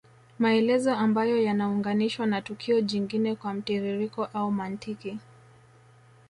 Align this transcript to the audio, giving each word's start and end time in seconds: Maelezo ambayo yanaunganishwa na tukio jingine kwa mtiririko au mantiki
Maelezo 0.39 0.95
ambayo 0.95 1.41
yanaunganishwa 1.43 2.25
na 2.25 2.41
tukio 2.41 2.81
jingine 2.81 3.35
kwa 3.35 3.53
mtiririko 3.53 4.23
au 4.33 4.51
mantiki 4.51 5.19